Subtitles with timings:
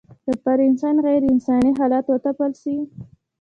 [0.25, 2.75] که پر انسان غېر انساني حالات وتپل سي